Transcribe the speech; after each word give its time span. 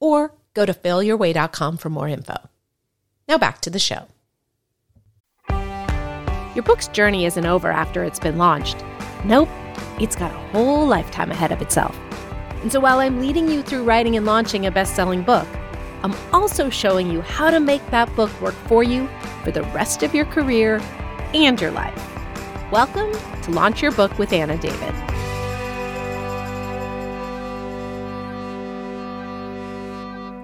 or 0.00 0.34
go 0.54 0.66
to 0.66 0.74
failyourway.com 0.74 1.76
for 1.76 1.90
more 1.90 2.08
info. 2.08 2.36
Now 3.28 3.38
back 3.38 3.60
to 3.62 3.70
the 3.70 3.78
show. 3.78 4.06
Your 6.54 6.64
book's 6.64 6.88
journey 6.88 7.24
isn't 7.24 7.46
over 7.46 7.70
after 7.70 8.02
it's 8.02 8.18
been 8.18 8.38
launched. 8.38 8.84
Nope, 9.24 9.48
it's 10.00 10.16
got 10.16 10.32
a 10.32 10.38
whole 10.50 10.86
lifetime 10.86 11.30
ahead 11.30 11.52
of 11.52 11.62
itself. 11.62 11.96
And 12.62 12.72
so 12.72 12.80
while 12.80 12.98
I'm 12.98 13.20
leading 13.20 13.48
you 13.48 13.62
through 13.62 13.84
writing 13.84 14.16
and 14.16 14.26
launching 14.26 14.66
a 14.66 14.70
best 14.70 14.96
selling 14.96 15.22
book, 15.22 15.46
I'm 16.02 16.14
also 16.32 16.70
showing 16.70 17.10
you 17.10 17.20
how 17.20 17.50
to 17.50 17.60
make 17.60 17.84
that 17.90 18.14
book 18.16 18.40
work 18.40 18.54
for 18.66 18.82
you 18.82 19.08
for 19.44 19.50
the 19.50 19.62
rest 19.64 20.02
of 20.02 20.14
your 20.14 20.24
career 20.24 20.80
and 21.34 21.60
your 21.60 21.70
life. 21.70 21.96
Welcome 22.72 23.12
to 23.42 23.50
Launch 23.50 23.82
Your 23.82 23.92
Book 23.92 24.18
with 24.18 24.32
Anna 24.32 24.56
David. 24.58 25.17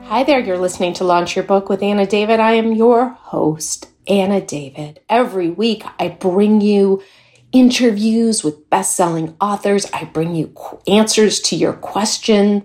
Hi 0.09 0.23
there, 0.23 0.39
you're 0.39 0.59
listening 0.59 0.93
to 0.95 1.05
Launch 1.05 1.35
Your 1.35 1.47
Book 1.47 1.71
with 1.71 1.83
Anna 1.83 2.07
David. 2.07 2.38
I 2.38 2.52
am 2.52 2.73
your 2.73 3.09
host, 3.09 3.88
Anna 4.07 4.38
David. 4.41 5.01
Every 5.09 5.49
week, 5.49 5.83
I 5.99 6.09
bring 6.09 6.61
you 6.61 7.02
interviews 7.52 8.45
with 8.45 8.69
best 8.69 8.96
selling 8.96 9.35
authors, 9.41 9.87
I 9.95 10.05
bring 10.05 10.35
you 10.35 10.55
answers 10.87 11.41
to 11.41 11.57
your 11.57 11.73
questions. 11.73 12.65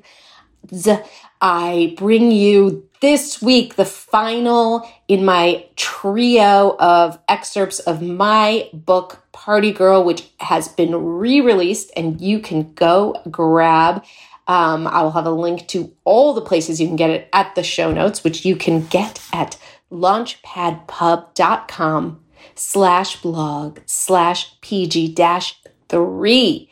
I 1.41 1.95
bring 1.97 2.31
you 2.31 2.89
this 2.99 3.41
week 3.41 3.75
the 3.75 3.85
final 3.85 4.87
in 5.07 5.23
my 5.23 5.65
trio 5.77 6.75
of 6.77 7.17
excerpts 7.29 7.79
of 7.79 8.01
my 8.01 8.69
book, 8.73 9.23
Party 9.31 9.71
Girl, 9.71 10.03
which 10.03 10.29
has 10.41 10.67
been 10.67 10.93
re 10.93 11.39
released, 11.39 11.91
and 11.95 12.19
you 12.19 12.39
can 12.39 12.73
go 12.73 13.15
grab 13.31 14.03
um, 14.49 14.85
I 14.87 15.03
will 15.03 15.11
have 15.11 15.27
a 15.27 15.31
link 15.31 15.67
to 15.69 15.93
all 16.05 16.33
the 16.33 16.41
places 16.41 16.81
you 16.81 16.87
can 16.87 16.95
get 16.95 17.11
it 17.11 17.29
at 17.31 17.53
the 17.53 17.61
show 17.61 17.91
notes, 17.91 18.23
which 18.23 18.43
you 18.43 18.55
can 18.55 18.87
get 18.87 19.21
at 19.31 19.59
launchpadpub.com 19.91 22.23
slash 22.55 23.21
blog 23.21 23.79
slash 23.85 24.59
pg 24.61 25.13
dash 25.13 25.61
three, 25.87 26.71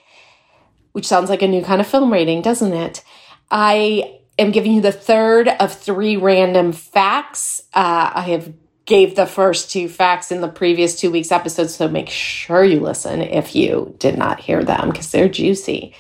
which 0.94 1.06
sounds 1.06 1.30
like 1.30 1.44
a 1.44 1.47
new 1.47 1.64
kind 1.64 1.80
of 1.80 1.86
film 1.86 2.11
rating, 2.11 2.42
doesn't 2.42 2.73
it? 2.73 3.03
I 3.52 4.22
am 4.39 4.50
giving 4.50 4.73
you 4.73 4.81
the 4.81 4.91
third 4.91 5.47
of 5.47 5.72
three 5.72 6.17
random 6.17 6.72
facts. 6.72 7.62
Uh, 7.75 8.09
I 8.16 8.22
have 8.22 8.56
gave 8.86 9.16
the 9.16 9.28
first 9.28 9.69
two 9.69 9.88
facts 9.88 10.31
in 10.31 10.41
the 10.41 10.47
previous 10.47 11.00
two 11.00 11.12
weeks 11.12 11.31
episodes, 11.31 11.75
so 11.75 11.88
make 11.88 12.09
sure 12.09 12.64
you 12.64 12.80
listen 12.80 13.22
if 13.22 13.56
you 13.56 13.94
did 14.00 14.17
not 14.17 14.39
hear 14.39 14.64
them 14.64 14.89
because 14.89 15.12
they're 15.12 15.30
juicy. 15.30 15.94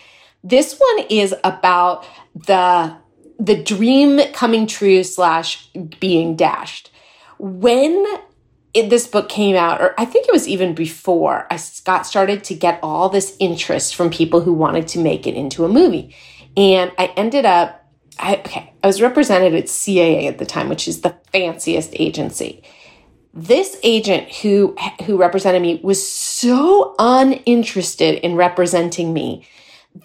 This 0.43 0.77
one 0.77 1.05
is 1.09 1.35
about 1.43 2.05
the 2.35 2.95
the 3.39 3.61
dream 3.61 4.19
coming 4.33 4.65
true 4.65 5.03
slash 5.03 5.69
being 5.99 6.35
dashed. 6.35 6.91
When 7.37 8.03
it, 8.73 8.89
this 8.89 9.07
book 9.07 9.29
came 9.29 9.55
out, 9.55 9.79
or 9.79 9.93
I 9.97 10.05
think 10.05 10.27
it 10.27 10.33
was 10.33 10.47
even 10.47 10.73
before, 10.73 11.45
I 11.51 11.59
got 11.85 12.07
started 12.07 12.43
to 12.45 12.55
get 12.55 12.79
all 12.81 13.09
this 13.09 13.35
interest 13.39 13.95
from 13.95 14.09
people 14.09 14.41
who 14.41 14.53
wanted 14.53 14.87
to 14.89 14.99
make 14.99 15.27
it 15.27 15.35
into 15.35 15.65
a 15.65 15.69
movie, 15.69 16.15
and 16.55 16.91
I 16.97 17.07
ended 17.15 17.45
up. 17.45 17.83
I, 18.19 18.37
okay, 18.37 18.73
I 18.83 18.87
was 18.87 18.99
represented 18.99 19.53
at 19.53 19.65
CAA 19.65 20.27
at 20.27 20.39
the 20.39 20.45
time, 20.45 20.69
which 20.69 20.87
is 20.87 21.01
the 21.01 21.15
fanciest 21.31 21.91
agency. 21.93 22.63
This 23.31 23.77
agent 23.83 24.33
who 24.37 24.75
who 25.05 25.17
represented 25.17 25.61
me 25.61 25.79
was 25.83 26.11
so 26.11 26.95
uninterested 26.97 28.15
in 28.23 28.35
representing 28.35 29.13
me 29.13 29.47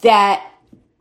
that 0.02 0.48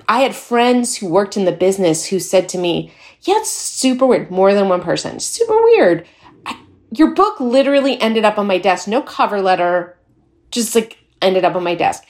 I 0.07 0.21
had 0.21 0.35
friends 0.35 0.97
who 0.97 1.07
worked 1.07 1.37
in 1.37 1.45
the 1.45 1.51
business 1.51 2.05
who 2.05 2.19
said 2.19 2.49
to 2.49 2.57
me, 2.57 2.91
Yeah, 3.21 3.35
it's 3.37 3.49
super 3.49 4.05
weird. 4.05 4.31
More 4.31 4.53
than 4.53 4.69
one 4.69 4.81
person. 4.81 5.19
Super 5.19 5.61
weird. 5.63 6.07
I, 6.45 6.59
your 6.91 7.13
book 7.13 7.39
literally 7.39 7.99
ended 8.01 8.25
up 8.25 8.37
on 8.37 8.47
my 8.47 8.57
desk. 8.57 8.87
No 8.87 9.01
cover 9.01 9.41
letter, 9.41 9.97
just 10.51 10.75
like 10.75 10.97
ended 11.21 11.45
up 11.45 11.55
on 11.55 11.63
my 11.63 11.75
desk. 11.75 12.03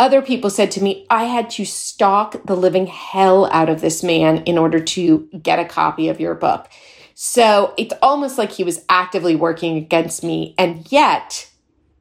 Other 0.00 0.22
people 0.22 0.50
said 0.50 0.70
to 0.72 0.82
me, 0.82 1.06
I 1.10 1.24
had 1.24 1.50
to 1.50 1.64
stalk 1.64 2.44
the 2.44 2.54
living 2.54 2.86
hell 2.86 3.46
out 3.46 3.68
of 3.68 3.80
this 3.80 4.02
man 4.02 4.44
in 4.44 4.56
order 4.56 4.78
to 4.78 5.28
get 5.42 5.58
a 5.58 5.64
copy 5.64 6.08
of 6.08 6.20
your 6.20 6.34
book. 6.34 6.68
So 7.14 7.74
it's 7.76 7.94
almost 8.00 8.38
like 8.38 8.52
he 8.52 8.62
was 8.62 8.84
actively 8.88 9.34
working 9.34 9.76
against 9.76 10.22
me. 10.22 10.54
And 10.56 10.90
yet 10.92 11.50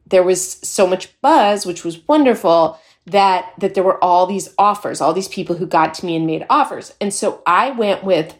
there 0.06 0.22
was 0.22 0.44
so 0.62 0.86
much 0.86 1.20
buzz, 1.22 1.66
which 1.66 1.84
was 1.84 2.08
wonderful 2.08 2.80
that 3.08 3.54
that 3.58 3.74
there 3.74 3.84
were 3.84 4.04
all 4.04 4.28
these 4.28 4.54
offers, 4.58 5.02
all 5.02 5.14
these 5.14 5.28
people 5.30 5.56
who 5.56 5.66
got 5.66 5.94
to 5.96 6.06
me 6.06 6.16
and 6.16 6.28
made 6.28 6.46
offers. 6.50 6.94
And 7.02 7.14
so 7.14 7.42
I 7.48 7.72
went 7.72 8.04
with 8.04 8.36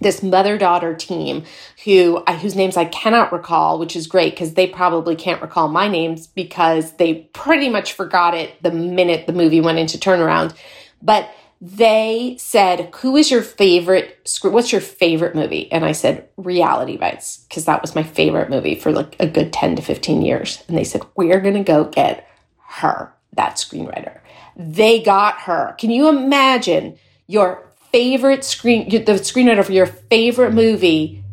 this 0.00 0.22
mother 0.22 0.58
daughter 0.58 0.94
team 0.94 1.44
who 1.84 2.24
whose 2.40 2.56
names 2.56 2.76
I 2.76 2.86
cannot 2.86 3.32
recall, 3.32 3.78
which 3.78 3.94
is 3.94 4.06
great 4.06 4.34
because 4.34 4.54
they 4.54 4.66
probably 4.66 5.14
can't 5.14 5.42
recall 5.42 5.68
my 5.68 5.88
names 5.88 6.26
because 6.26 6.96
they 6.96 7.28
pretty 7.32 7.68
much 7.68 7.92
forgot 7.92 8.34
it 8.34 8.60
the 8.62 8.72
minute 8.72 9.26
the 9.26 9.32
movie 9.32 9.60
went 9.60 9.78
into 9.78 9.98
turnaround. 9.98 10.56
But 11.00 11.30
they 11.60 12.36
said, 12.40 12.92
"Who 12.96 13.16
is 13.16 13.30
your 13.30 13.42
favorite? 13.42 14.28
What's 14.42 14.72
your 14.72 14.80
favorite 14.80 15.36
movie?" 15.36 15.70
And 15.70 15.84
I 15.84 15.92
said, 15.92 16.28
"Reality 16.36 16.96
Bites," 16.96 17.44
because 17.48 17.66
that 17.66 17.82
was 17.82 17.94
my 17.94 18.02
favorite 18.02 18.50
movie 18.50 18.74
for 18.74 18.90
like 18.90 19.14
a 19.20 19.26
good 19.28 19.52
ten 19.52 19.76
to 19.76 19.82
fifteen 19.82 20.22
years. 20.22 20.64
And 20.66 20.76
they 20.76 20.84
said, 20.84 21.02
"We're 21.14 21.40
gonna 21.40 21.62
go 21.62 21.84
get 21.84 22.26
her." 22.66 23.12
That 23.34 23.56
screenwriter. 23.56 24.20
They 24.56 25.02
got 25.02 25.42
her. 25.42 25.74
Can 25.78 25.90
you 25.90 26.08
imagine 26.08 26.98
your 27.26 27.70
favorite 27.90 28.44
screen, 28.44 28.88
the 28.88 29.14
screenwriter 29.14 29.64
for 29.64 29.72
your 29.72 29.86
favorite 29.86 30.52
movie 30.52 31.24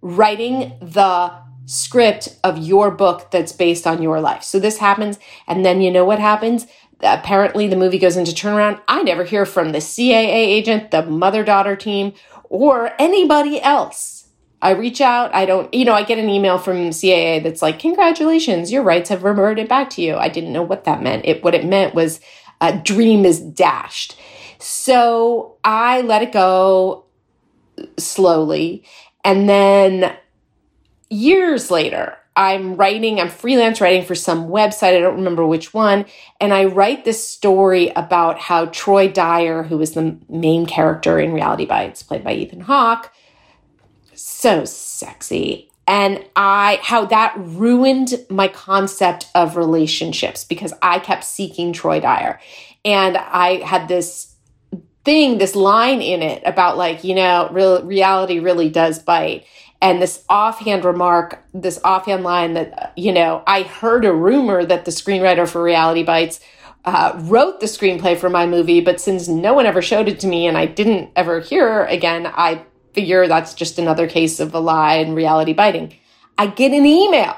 writing 0.00 0.78
the 0.80 1.32
script 1.66 2.36
of 2.42 2.58
your 2.58 2.90
book 2.90 3.30
that's 3.30 3.52
based 3.52 3.86
on 3.86 4.02
your 4.02 4.20
life? 4.20 4.42
So 4.42 4.58
this 4.58 4.78
happens. 4.78 5.18
And 5.46 5.64
then 5.64 5.80
you 5.80 5.90
know 5.90 6.04
what 6.04 6.18
happens? 6.18 6.66
Apparently 7.02 7.66
the 7.66 7.76
movie 7.76 7.98
goes 7.98 8.16
into 8.16 8.32
turnaround. 8.32 8.80
I 8.86 9.02
never 9.02 9.24
hear 9.24 9.46
from 9.46 9.72
the 9.72 9.78
CAA 9.78 10.34
agent, 10.34 10.90
the 10.90 11.04
mother 11.04 11.42
daughter 11.42 11.74
team, 11.74 12.12
or 12.44 12.92
anybody 12.98 13.60
else 13.60 14.19
I 14.62 14.70
reach 14.70 15.00
out. 15.00 15.34
I 15.34 15.46
don't, 15.46 15.72
you 15.72 15.84
know, 15.84 15.94
I 15.94 16.02
get 16.02 16.18
an 16.18 16.28
email 16.28 16.58
from 16.58 16.90
CAA 16.90 17.42
that's 17.42 17.62
like, 17.62 17.78
congratulations, 17.78 18.70
your 18.70 18.82
rights 18.82 19.08
have 19.08 19.24
reverted 19.24 19.68
back 19.68 19.90
to 19.90 20.02
you. 20.02 20.16
I 20.16 20.28
didn't 20.28 20.52
know 20.52 20.62
what 20.62 20.84
that 20.84 21.02
meant. 21.02 21.24
It, 21.24 21.42
what 21.42 21.54
it 21.54 21.64
meant 21.64 21.94
was 21.94 22.20
a 22.60 22.76
dream 22.76 23.24
is 23.24 23.40
dashed. 23.40 24.18
So 24.58 25.56
I 25.64 26.02
let 26.02 26.22
it 26.22 26.32
go 26.32 27.06
slowly. 27.96 28.84
And 29.24 29.48
then 29.48 30.14
years 31.08 31.70
later, 31.70 32.16
I'm 32.36 32.76
writing, 32.76 33.20
I'm 33.20 33.28
freelance 33.28 33.80
writing 33.80 34.04
for 34.04 34.14
some 34.14 34.48
website, 34.48 34.96
I 34.96 35.00
don't 35.00 35.16
remember 35.16 35.44
which 35.46 35.74
one, 35.74 36.06
and 36.40 36.54
I 36.54 36.66
write 36.66 37.04
this 37.04 37.26
story 37.26 37.88
about 37.96 38.38
how 38.38 38.66
Troy 38.66 39.08
Dyer, 39.08 39.64
who 39.64 39.80
is 39.80 39.92
the 39.92 40.16
main 40.28 40.64
character 40.64 41.18
in 41.18 41.32
Reality 41.32 41.66
Bites, 41.66 42.02
played 42.02 42.24
by 42.24 42.34
Ethan 42.34 42.60
Hawke, 42.60 43.12
so 44.40 44.64
sexy. 44.64 45.70
And 45.86 46.24
I, 46.36 46.78
how 46.82 47.06
that 47.06 47.34
ruined 47.36 48.14
my 48.28 48.48
concept 48.48 49.26
of 49.34 49.56
relationships 49.56 50.44
because 50.44 50.72
I 50.82 51.00
kept 51.00 51.24
seeking 51.24 51.72
Troy 51.72 52.00
Dyer. 52.00 52.40
And 52.84 53.16
I 53.16 53.56
had 53.64 53.88
this 53.88 54.34
thing, 55.04 55.38
this 55.38 55.56
line 55.56 56.00
in 56.00 56.22
it 56.22 56.42
about 56.46 56.76
like, 56.76 57.02
you 57.02 57.14
know, 57.14 57.48
real, 57.50 57.82
reality 57.82 58.38
really 58.38 58.68
does 58.68 59.00
bite. 59.00 59.46
And 59.82 60.00
this 60.00 60.24
offhand 60.28 60.84
remark, 60.84 61.42
this 61.54 61.80
offhand 61.82 62.22
line 62.22 62.52
that, 62.54 62.92
you 62.96 63.12
know, 63.12 63.42
I 63.46 63.62
heard 63.62 64.04
a 64.04 64.12
rumor 64.12 64.64
that 64.64 64.84
the 64.84 64.90
screenwriter 64.90 65.48
for 65.48 65.62
Reality 65.62 66.02
Bites 66.02 66.38
uh, 66.84 67.12
wrote 67.16 67.60
the 67.60 67.66
screenplay 67.66 68.16
for 68.16 68.30
my 68.30 68.46
movie, 68.46 68.80
but 68.80 69.00
since 69.00 69.26
no 69.26 69.54
one 69.54 69.66
ever 69.66 69.82
showed 69.82 70.08
it 70.08 70.20
to 70.20 70.26
me 70.26 70.46
and 70.46 70.56
I 70.56 70.66
didn't 70.66 71.10
ever 71.16 71.40
hear 71.40 71.84
again, 71.86 72.26
I 72.26 72.64
figure 72.92 73.26
that's 73.28 73.54
just 73.54 73.78
another 73.78 74.08
case 74.08 74.40
of 74.40 74.54
a 74.54 74.60
lie 74.60 74.94
and 74.94 75.14
reality 75.14 75.52
biting. 75.52 75.94
I 76.38 76.46
get 76.46 76.72
an 76.72 76.86
email 76.86 77.36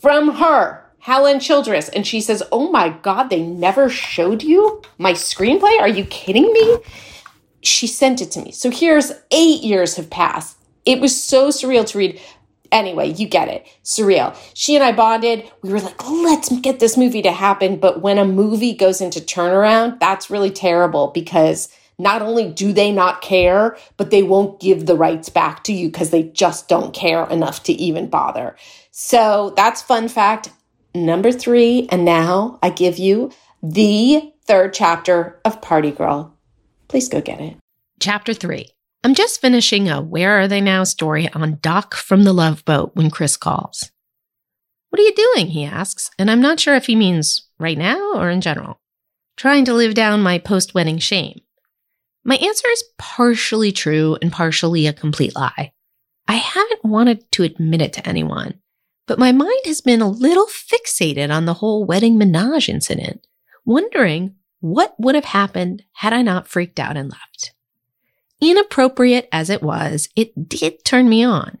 from 0.00 0.36
her, 0.36 0.84
Helen 0.98 1.40
Childress, 1.40 1.88
and 1.88 2.06
she 2.06 2.20
says, 2.20 2.42
Oh 2.52 2.70
my 2.70 2.90
God, 2.90 3.30
they 3.30 3.42
never 3.42 3.88
showed 3.88 4.42
you 4.42 4.82
my 4.98 5.12
screenplay? 5.12 5.80
Are 5.80 5.88
you 5.88 6.04
kidding 6.04 6.52
me? 6.52 6.78
she 7.62 7.86
sent 7.86 8.20
it 8.20 8.30
to 8.32 8.42
me. 8.42 8.52
So 8.52 8.70
here's 8.70 9.12
eight 9.30 9.62
years 9.62 9.96
have 9.96 10.10
passed. 10.10 10.56
It 10.86 11.00
was 11.00 11.22
so 11.22 11.48
surreal 11.48 11.86
to 11.86 11.98
read. 11.98 12.20
Anyway, 12.72 13.12
you 13.12 13.28
get 13.28 13.48
it. 13.48 13.66
Surreal. 13.84 14.36
She 14.54 14.76
and 14.76 14.84
I 14.84 14.92
bonded. 14.92 15.50
We 15.62 15.72
were 15.72 15.80
like, 15.80 16.08
let's 16.08 16.48
get 16.60 16.78
this 16.78 16.96
movie 16.96 17.22
to 17.22 17.32
happen. 17.32 17.78
But 17.78 18.00
when 18.00 18.18
a 18.18 18.24
movie 18.24 18.74
goes 18.74 19.00
into 19.00 19.20
turnaround, 19.20 19.98
that's 19.98 20.30
really 20.30 20.50
terrible 20.50 21.08
because 21.08 21.68
not 22.00 22.22
only 22.22 22.50
do 22.50 22.72
they 22.72 22.90
not 22.90 23.22
care, 23.22 23.76
but 23.96 24.10
they 24.10 24.22
won't 24.22 24.60
give 24.60 24.86
the 24.86 24.96
rights 24.96 25.28
back 25.28 25.62
to 25.64 25.72
you 25.72 25.88
because 25.88 26.10
they 26.10 26.24
just 26.24 26.68
don't 26.68 26.94
care 26.94 27.28
enough 27.28 27.62
to 27.64 27.72
even 27.74 28.08
bother. 28.08 28.56
So 28.90 29.52
that's 29.56 29.82
fun 29.82 30.08
fact 30.08 30.50
number 30.94 31.30
three. 31.30 31.88
And 31.90 32.04
now 32.04 32.58
I 32.62 32.70
give 32.70 32.98
you 32.98 33.30
the 33.62 34.32
third 34.46 34.72
chapter 34.72 35.40
of 35.44 35.60
Party 35.60 35.90
Girl. 35.90 36.36
Please 36.88 37.08
go 37.08 37.20
get 37.20 37.40
it. 37.40 37.56
Chapter 38.00 38.34
three. 38.34 38.70
I'm 39.04 39.14
just 39.14 39.40
finishing 39.40 39.88
a 39.88 40.02
Where 40.02 40.40
Are 40.40 40.48
They 40.48 40.60
Now 40.60 40.84
story 40.84 41.28
on 41.32 41.58
Doc 41.62 41.94
from 41.94 42.24
the 42.24 42.32
Love 42.32 42.64
Boat 42.64 42.90
when 42.94 43.10
Chris 43.10 43.36
calls. 43.36 43.90
What 44.90 45.00
are 45.00 45.04
you 45.04 45.14
doing? 45.14 45.48
He 45.48 45.64
asks, 45.64 46.10
and 46.18 46.30
I'm 46.30 46.40
not 46.40 46.60
sure 46.60 46.74
if 46.74 46.86
he 46.86 46.96
means 46.96 47.48
right 47.58 47.78
now 47.78 48.14
or 48.14 48.28
in 48.28 48.40
general. 48.40 48.78
Trying 49.36 49.64
to 49.66 49.74
live 49.74 49.94
down 49.94 50.22
my 50.22 50.38
post 50.38 50.74
wedding 50.74 50.98
shame. 50.98 51.40
My 52.24 52.36
answer 52.36 52.68
is 52.68 52.84
partially 52.98 53.72
true 53.72 54.18
and 54.20 54.30
partially 54.30 54.86
a 54.86 54.92
complete 54.92 55.34
lie. 55.34 55.72
I 56.28 56.34
haven't 56.34 56.84
wanted 56.84 57.30
to 57.32 57.42
admit 57.42 57.82
it 57.82 57.92
to 57.94 58.08
anyone, 58.08 58.60
but 59.06 59.18
my 59.18 59.32
mind 59.32 59.62
has 59.64 59.80
been 59.80 60.02
a 60.02 60.08
little 60.08 60.46
fixated 60.46 61.34
on 61.34 61.44
the 61.44 61.54
whole 61.54 61.84
wedding 61.84 62.18
menage 62.18 62.68
incident, 62.68 63.26
wondering 63.64 64.34
what 64.60 64.94
would 64.98 65.14
have 65.14 65.24
happened 65.24 65.82
had 65.94 66.12
I 66.12 66.22
not 66.22 66.46
freaked 66.46 66.78
out 66.78 66.96
and 66.96 67.10
left. 67.10 67.52
Inappropriate 68.40 69.28
as 69.32 69.50
it 69.50 69.62
was, 69.62 70.08
it 70.14 70.48
did 70.48 70.84
turn 70.84 71.08
me 71.08 71.24
on. 71.24 71.58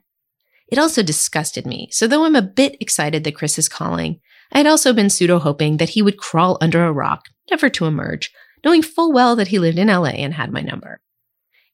It 0.68 0.78
also 0.78 1.02
disgusted 1.02 1.66
me, 1.66 1.88
so 1.90 2.06
though 2.06 2.24
I'm 2.24 2.36
a 2.36 2.42
bit 2.42 2.76
excited 2.80 3.24
that 3.24 3.34
Chris 3.34 3.58
is 3.58 3.68
calling, 3.68 4.20
I 4.52 4.58
had 4.58 4.66
also 4.66 4.92
been 4.92 5.10
pseudo 5.10 5.38
hoping 5.38 5.78
that 5.78 5.90
he 5.90 6.02
would 6.02 6.16
crawl 6.16 6.58
under 6.60 6.84
a 6.84 6.92
rock, 6.92 7.26
never 7.50 7.68
to 7.70 7.86
emerge, 7.86 8.32
knowing 8.64 8.82
full 8.82 9.12
well 9.12 9.36
that 9.36 9.48
he 9.48 9.58
lived 9.58 9.78
in 9.78 9.88
LA 9.88 10.10
and 10.10 10.34
had 10.34 10.52
my 10.52 10.60
number. 10.60 11.00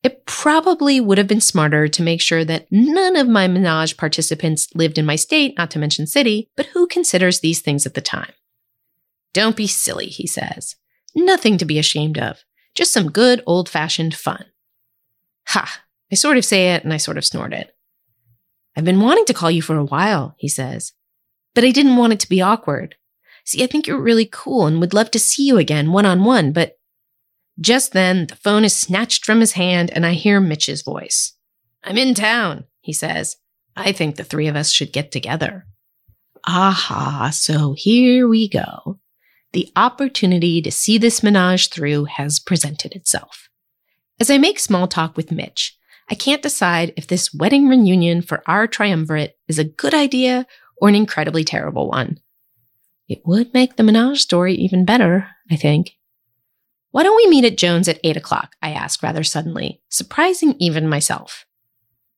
It 0.03 0.25
probably 0.25 1.01
would 1.01 1.19
have 1.19 1.27
been 1.27 1.41
smarter 1.41 1.89
to 1.89 2.03
make 2.03 2.21
sure 2.21 2.45
that 2.45 2.67
none 2.71 3.17
of 3.17 3.29
my 3.29 3.49
menage 3.49 3.97
participants 3.97 4.69
lived 4.75 4.99
in 4.99 5.07
my 5.07 5.17
state, 5.17 5.57
not 5.59 5.71
to 5.73 5.79
mention 5.79 6.07
city, 6.07 6.49
but 6.57 6.67
who 6.67 6.87
considers 6.87 7.41
these 7.41 7.61
things 7.61 7.87
at 7.87 7.95
the 7.95 8.01
time? 8.01 8.33
Don't 9.33 9.57
be 9.57 9.67
silly, 9.67 10.07
he 10.07 10.27
says. 10.27 10.77
Nothing 11.15 11.59
to 11.59 11.65
be 11.65 11.79
ashamed 11.79 12.19
of. 12.19 12.45
Just 12.75 12.93
some 12.93 13.11
good 13.11 13.43
old 13.47 13.69
fashioned 13.69 14.15
fun. 14.15 14.45
Ha! 15.49 15.83
I 16.13 16.15
sort 16.15 16.37
of 16.37 16.45
say 16.45 16.75
it 16.75 16.85
and 16.85 16.93
I 16.93 16.99
sort 16.99 17.19
of 17.19 17.25
snort 17.25 17.53
it. 17.53 17.75
I've 18.77 18.85
been 18.85 19.01
wanting 19.01 19.25
to 19.25 19.35
call 19.35 19.51
you 19.51 19.63
for 19.63 19.77
a 19.77 19.85
while, 19.85 20.35
he 20.39 20.49
says, 20.49 20.93
but 21.55 21.65
I 21.65 21.71
didn't 21.71 21.97
want 21.97 22.13
it 22.13 22.21
to 22.21 22.29
be 22.29 22.43
awkward. 22.43 22.95
See, 23.45 23.65
I 23.65 23.67
think 23.67 23.87
you're 23.87 24.01
really 24.01 24.29
cool 24.31 24.67
and 24.67 24.81
would 24.81 24.93
love 24.93 25.11
to 25.13 25.19
see 25.19 25.47
you 25.47 25.57
again 25.57 25.93
one 25.93 26.05
on 26.05 26.25
one, 26.25 26.53
but 26.53 26.76
just 27.61 27.93
then 27.93 28.27
the 28.27 28.37
phone 28.37 28.65
is 28.65 28.75
snatched 28.75 29.25
from 29.25 29.41
his 29.41 29.53
hand 29.53 29.91
and 29.91 30.05
I 30.05 30.13
hear 30.13 30.41
Mitch's 30.41 30.83
voice. 30.83 31.35
I'm 31.83 31.99
in 31.99 32.15
town, 32.15 32.65
he 32.81 32.93
says. 32.93 33.37
I 33.77 33.93
think 33.93 34.17
the 34.17 34.25
three 34.25 34.47
of 34.47 34.57
us 34.57 34.71
should 34.71 34.93
get 34.93 35.13
together. 35.13 35.67
Aha, 36.47 37.31
so 37.33 37.75
here 37.77 38.29
we 38.29 38.49
go. 38.49 38.99
The 39.53 39.71
opportunity 39.75 40.61
to 40.63 40.71
see 40.71 40.99
this 40.99 41.23
menage 41.23 41.71
through 41.71 42.05
has 42.05 42.39
presented 42.39 42.95
itself. 42.95 43.49
As 44.21 44.31
I 44.31 44.39
make 44.39 44.59
small 44.59 44.87
talk 44.87 45.17
with 45.17 45.33
Mitch, 45.33 45.77
I 46.11 46.15
can't 46.15 46.43
decide 46.43 46.93
if 46.97 47.07
this 47.07 47.35
wedding 47.35 47.69
reunion 47.69 48.23
for 48.23 48.43
our 48.47 48.67
triumvirate 48.67 49.37
is 49.49 49.59
a 49.59 49.65
good 49.65 49.93
idea 49.93 50.47
or 50.77 50.89
an 50.89 50.95
incredibly 50.95 51.43
terrible 51.43 51.89
one. 51.89 52.21
It 53.09 53.23
would 53.25 53.53
make 53.53 53.77
the 53.77 53.83
menage 53.83 54.21
story 54.21 54.55
even 54.55 54.85
better, 54.85 55.29
I 55.51 55.57
think. 55.57 55.93
Why 56.97 57.03
don't 57.03 57.15
we 57.15 57.27
meet 57.27 57.45
at 57.45 57.59
Jones 57.59 57.89
at 57.89 58.01
8 58.03 58.17
o'clock? 58.17 58.57
I 58.63 58.71
ask 58.71 59.03
rather 59.03 59.23
suddenly, 59.23 59.83
surprising 59.91 60.55
even 60.59 60.89
myself. 60.89 61.45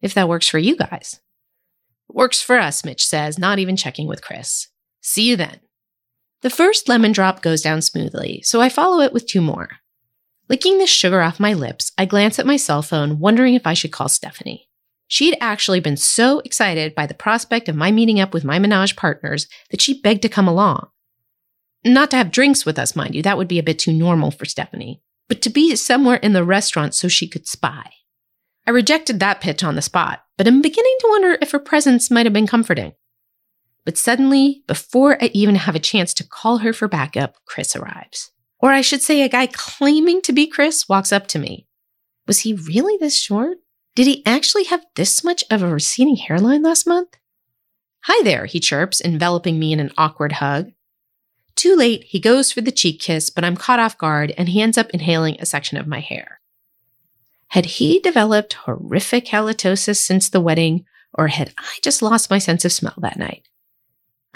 If 0.03 0.15
that 0.15 0.29
works 0.29 0.47
for 0.47 0.61
you 0.61 0.77
guys. 0.77 1.19
Works 2.07 2.41
for 2.41 2.57
us, 2.57 2.85
Mitch 2.85 3.05
says, 3.05 3.41
not 3.41 3.59
even 3.59 3.77
checking 3.77 4.07
with 4.07 4.23
Chris. 4.23 4.69
See 5.01 5.29
you 5.29 5.35
then. 5.35 5.59
The 6.43 6.49
first 6.49 6.89
lemon 6.89 7.11
drop 7.11 7.43
goes 7.43 7.61
down 7.61 7.83
smoothly, 7.83 8.41
so 8.45 8.61
I 8.61 8.69
follow 8.69 9.01
it 9.01 9.13
with 9.13 9.27
two 9.27 9.41
more. 9.41 9.69
Licking 10.49 10.79
the 10.79 10.87
sugar 10.87 11.23
off 11.23 11.41
my 11.41 11.55
lips, 11.55 11.91
I 11.99 12.05
glance 12.05 12.39
at 12.39 12.47
my 12.47 12.57
cell 12.57 12.83
phone, 12.83 13.19
wondering 13.19 13.55
if 13.55 13.67
I 13.67 13.75
should 13.75 13.91
call 13.91 14.09
Stephanie. 14.09 14.69
She'd 15.09 15.37
actually 15.41 15.81
been 15.81 15.97
so 15.97 16.39
excited 16.45 16.95
by 16.95 17.07
the 17.07 17.15
prospect 17.15 17.69
of 17.69 17.75
my 17.75 17.91
meeting 17.91 18.21
up 18.21 18.33
with 18.33 18.45
my 18.45 18.61
menage 18.61 18.95
partners 18.95 19.49
that 19.73 19.81
she 19.81 20.01
begged 20.01 20.23
to 20.23 20.29
come 20.29 20.47
along. 20.47 20.89
Not 21.85 22.11
to 22.11 22.17
have 22.17 22.31
drinks 22.31 22.67
with 22.67 22.79
us, 22.79 22.97
mind 22.97 23.15
you, 23.15 23.23
that 23.23 23.37
would 23.37 23.49
be 23.49 23.59
a 23.59 23.63
bit 23.63 23.79
too 23.79 23.93
normal 23.93 24.31
for 24.31 24.45
Stephanie, 24.45 25.01
but 25.29 25.43
to 25.43 25.51
be 25.51 25.75
somewhere 25.77 26.17
in 26.17 26.33
the 26.33 26.45
restaurant 26.45 26.95
so 26.95 27.09
she 27.09 27.29
could 27.29 27.47
spy. 27.47 27.93
I 28.67 28.71
rejected 28.71 29.21
that 29.21 29.41
pitch 29.41 29.65
on 29.65 29.77
the 29.77 29.83
spot, 29.83 30.25
but 30.37 30.47
I'm 30.47 30.61
beginning 30.61 30.97
to 31.01 31.09
wonder 31.09 31.39
if 31.41 31.53
her 31.53 31.59
presence 31.59 32.11
might 32.11 32.27
have 32.27 32.33
been 32.33 32.47
comforting. 32.47 32.93
But 33.85 33.97
suddenly, 33.97 34.63
before 34.67 35.17
I 35.23 35.31
even 35.33 35.55
have 35.55 35.75
a 35.75 35.81
chance 35.81 36.13
to 36.15 36.29
call 36.29 36.59
her 36.59 36.75
for 36.75 36.89
backup, 36.89 37.37
Chris 37.47 37.75
arrives. 37.75 38.31
Or 38.61 38.71
I 38.71 38.83
should 38.83 39.01
say, 39.01 39.23
a 39.23 39.29
guy 39.29 39.47
claiming 39.47 40.21
to 40.23 40.33
be 40.33 40.47
Chris 40.47 40.89
walks 40.89 41.13
up 41.13 41.27
to 41.29 41.39
me. 41.39 41.67
Was 42.27 42.41
he 42.41 42.53
really 42.53 42.99
this 42.99 43.19
short? 43.19 43.59
Did 43.95 44.07
he 44.07 44.25
actually 44.27 44.65
have 44.65 44.85
this 44.97 45.25
much 45.25 45.43
of 45.51 45.63
a 45.63 45.69
receding 45.73 46.17
hairline 46.17 46.63
last 46.63 46.87
month? 46.87 47.17
Hi 48.03 48.23
there, 48.23 48.47
he 48.47 48.61
chirps, 48.61 49.01
enveloping 49.01 49.59
me 49.59 49.73
in 49.73 49.81
an 49.81 49.93
awkward 49.97 50.33
hug. 50.33 50.73
Too 51.59 51.75
late, 51.75 52.05
he 52.05 52.21
goes 52.21 52.53
for 52.53 52.61
the 52.61 52.71
cheek 52.71 53.01
kiss, 53.01 53.31
but 53.31 53.43
I'm 53.43 53.57
caught 53.57 53.81
off 53.81 53.99
guard 53.99 54.33
and 54.39 54.49
he 54.49 54.63
ends 54.63 54.79
up 54.79 54.91
inhaling 54.91 55.37
a 55.41 55.45
section 55.45 55.77
of 55.77 55.89
my 55.89 55.99
hair. 55.99 56.41
Had 57.49 57.67
he 57.67 57.99
developed 57.99 58.53
horrific 58.53 59.27
halitosis 59.27 59.97
since 59.97 60.29
the 60.29 60.41
wedding, 60.41 60.85
or 61.15 61.27
had 61.27 61.53
I 61.59 61.79
just 61.83 62.01
lost 62.01 62.31
my 62.31 62.39
sense 62.39 62.65
of 62.65 62.71
smell 62.71 62.95
that 62.99 63.19
night? 63.19 63.49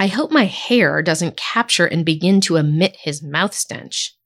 I 0.00 0.08
hope 0.08 0.32
my 0.32 0.46
hair 0.46 1.00
doesn't 1.00 1.36
capture 1.36 1.86
and 1.86 2.04
begin 2.04 2.40
to 2.40 2.56
emit 2.56 2.96
his 2.96 3.22
mouth 3.22 3.54
stench. 3.54 4.16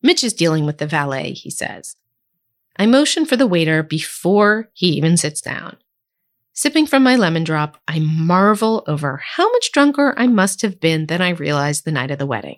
Mitch 0.00 0.24
is 0.24 0.32
dealing 0.32 0.64
with 0.64 0.78
the 0.78 0.86
valet, 0.86 1.32
he 1.32 1.50
says. 1.50 1.96
I 2.78 2.86
motion 2.86 3.26
for 3.26 3.36
the 3.36 3.46
waiter 3.46 3.82
before 3.82 4.70
he 4.72 4.86
even 4.92 5.18
sits 5.18 5.42
down. 5.42 5.76
Sipping 6.58 6.86
from 6.86 7.02
my 7.02 7.16
lemon 7.16 7.44
drop, 7.44 7.76
I 7.86 7.98
marvel 7.98 8.82
over 8.86 9.18
how 9.18 9.52
much 9.52 9.72
drunker 9.72 10.14
I 10.16 10.26
must 10.26 10.62
have 10.62 10.80
been 10.80 11.04
than 11.04 11.20
I 11.20 11.28
realized 11.28 11.84
the 11.84 11.92
night 11.92 12.10
of 12.10 12.18
the 12.18 12.24
wedding. 12.24 12.56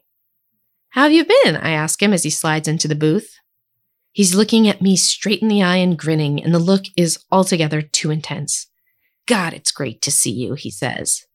How 0.90 1.02
have 1.02 1.12
you 1.12 1.25
been? 1.25 1.57
I 1.57 1.71
ask 1.71 2.00
him 2.00 2.12
as 2.12 2.23
he 2.23 2.31
slides 2.31 2.69
into 2.69 2.87
the 2.87 2.95
booth. 2.95 3.40
He's 4.12 4.37
looking 4.37 4.69
at 4.69 4.81
me 4.81 4.95
straight 4.95 5.43
in 5.43 5.49
the 5.49 5.64
eye 5.64 5.78
and 5.78 5.99
grinning, 5.99 6.40
and 6.40 6.55
the 6.55 6.61
look 6.61 6.85
is 6.97 7.19
altogether 7.33 7.83
too 7.83 8.12
intense. 8.12 8.69
God, 9.26 9.52
it's 9.52 9.73
great 9.73 10.00
to 10.02 10.12
see 10.12 10.31
you, 10.31 10.55
he 10.55 10.71
says. 10.71 11.26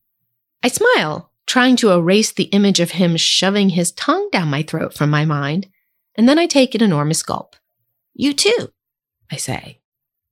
I 0.63 0.69
smile, 0.69 1.33
trying 1.45 1.75
to 1.77 1.91
erase 1.91 2.31
the 2.31 2.45
image 2.45 2.79
of 2.79 2.91
him 2.91 3.17
shoving 3.17 3.71
his 3.71 3.91
tongue 3.91 4.29
down 4.31 4.47
my 4.47 4.63
throat 4.63 4.93
from 4.93 5.09
my 5.09 5.25
mind, 5.25 5.67
and 6.15 6.29
then 6.29 6.39
I 6.39 6.45
take 6.45 6.75
an 6.75 6.81
enormous 6.81 7.23
gulp. 7.23 7.57
You 8.13 8.31
too, 8.31 8.69
I 9.29 9.35
say. 9.35 9.81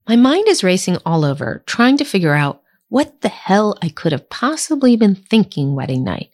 My 0.08 0.16
mind 0.16 0.48
is 0.48 0.64
racing 0.64 0.98
all 1.06 1.24
over, 1.24 1.62
trying 1.66 1.96
to 1.98 2.04
figure 2.04 2.34
out 2.34 2.62
what 2.88 3.20
the 3.20 3.28
hell 3.28 3.78
I 3.80 3.88
could 3.88 4.12
have 4.12 4.28
possibly 4.28 4.96
been 4.96 5.14
thinking 5.14 5.74
wedding 5.74 6.04
night. 6.04 6.30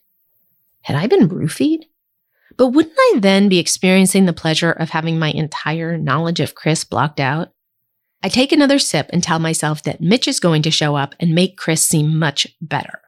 Had 0.83 0.97
I 0.97 1.07
been 1.07 1.29
roofied? 1.29 1.85
But 2.57 2.69
wouldn't 2.69 2.97
I 2.99 3.19
then 3.21 3.49
be 3.49 3.59
experiencing 3.59 4.25
the 4.25 4.33
pleasure 4.33 4.73
of 4.73 4.91
having 4.91 5.19
my 5.19 5.31
entire 5.31 5.99
knowledge 5.99 6.41
of 6.41 6.55
Chris 6.55 6.83
blocked 6.83 7.21
out? 7.21 7.53
I 8.23 8.29
take 8.29 8.51
another 8.51 8.79
sip 8.79 9.09
and 9.13 9.23
tell 9.23 9.39
myself 9.39 9.83
that 9.85 10.01
Mitch 10.01 10.27
is 10.27 10.41
going 10.41 10.63
to 10.63 10.71
show 10.71 10.97
up 10.97 11.15
and 11.21 11.35
make 11.35 11.57
Chris 11.57 11.87
seem 11.87 12.19
much 12.19 12.49
better. 12.61 13.03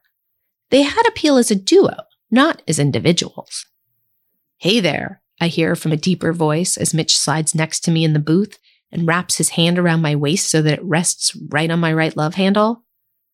They 0.71 0.83
had 0.83 1.07
appeal 1.09 1.37
as 1.37 1.51
a 1.51 1.57
duo, 1.57 1.97
not 2.31 2.63
as 2.69 2.79
individuals. 2.79 3.67
Hey 4.59 4.79
there, 4.79 5.21
I 5.41 5.49
hear 5.49 5.75
from 5.75 5.91
a 5.91 5.97
deeper 5.97 6.33
voice 6.33 6.77
as 6.77 6.95
Mitch 6.95 7.19
slides 7.19 7.55
next 7.55 7.81
to 7.81 7.91
me 7.91 8.05
in 8.05 8.13
the 8.13 8.21
booth 8.21 8.59
and 8.93 9.07
wraps 9.07 9.37
his 9.37 9.51
hand 9.51 9.79
around 9.79 10.03
my 10.03 10.17
waist 10.17 10.51
so 10.51 10.63
that 10.63 10.75
it 10.75 10.85
rests 10.85 11.37
right 11.49 11.71
on 11.71 11.81
my 11.81 11.93
right 11.93 12.17
love 12.17 12.35
handle. 12.35 12.85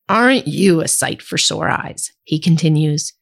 Aren't 0.08 0.46
you 0.46 0.80
a 0.80 0.88
sight 0.88 1.22
for 1.22 1.38
sore 1.38 1.68
eyes? 1.68 2.12
He 2.24 2.38
continues, 2.38 3.12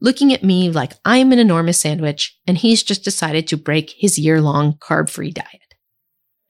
looking 0.00 0.32
at 0.32 0.44
me 0.44 0.70
like 0.70 0.92
I'm 1.04 1.32
an 1.32 1.38
enormous 1.38 1.80
sandwich 1.80 2.38
and 2.46 2.58
he's 2.58 2.82
just 2.82 3.04
decided 3.04 3.48
to 3.48 3.56
break 3.56 3.94
his 3.96 4.18
year 4.18 4.40
long 4.40 4.74
carb 4.74 5.08
free 5.08 5.30
diet. 5.30 5.74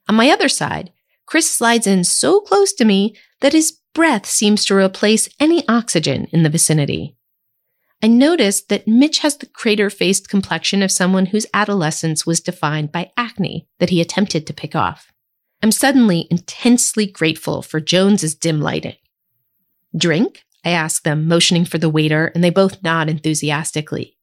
On 0.09 0.15
my 0.15 0.29
other 0.29 0.49
side, 0.49 0.91
Chris 1.25 1.49
slides 1.49 1.87
in 1.87 2.03
so 2.03 2.41
close 2.41 2.73
to 2.73 2.85
me 2.85 3.15
that 3.41 3.53
his 3.53 3.79
breath 3.93 4.25
seems 4.25 4.65
to 4.65 4.75
replace 4.75 5.29
any 5.39 5.67
oxygen 5.67 6.27
in 6.31 6.43
the 6.43 6.49
vicinity. 6.49 7.15
I 8.03 8.07
noticed 8.07 8.69
that 8.69 8.87
Mitch 8.87 9.19
has 9.19 9.37
the 9.37 9.47
crater 9.47 9.89
faced 9.89 10.29
complexion 10.29 10.83
of 10.83 10.91
someone 10.91 11.27
whose 11.27 11.47
adolescence 11.53 12.25
was 12.25 12.41
defined 12.41 12.91
by 12.91 13.11
acne 13.17 13.67
that 13.79 13.89
he 13.89 14.01
attempted 14.01 14.45
to 14.45 14.53
pick 14.53 14.75
off. 14.75 15.11
I'm 15.61 15.71
suddenly 15.71 16.27
intensely 16.29 17.07
grateful 17.07 17.61
for 17.61 17.79
Jones's 17.79 18.35
dim 18.35 18.61
lighting. 18.61 18.95
Drink? 19.95 20.43
I 20.63 20.71
ask 20.71 21.03
them, 21.03 21.27
motioning 21.27 21.65
for 21.65 21.77
the 21.77 21.89
waiter, 21.89 22.31
and 22.33 22.43
they 22.43 22.49
both 22.49 22.83
nod 22.83 23.09
enthusiastically. 23.09 24.17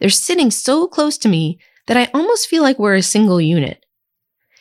They're 0.00 0.10
sitting 0.10 0.50
so 0.50 0.86
close 0.86 1.16
to 1.18 1.28
me 1.28 1.60
that 1.86 1.96
I 1.96 2.10
almost 2.12 2.48
feel 2.48 2.62
like 2.62 2.78
we're 2.78 2.94
a 2.94 3.02
single 3.02 3.40
unit. 3.40 3.84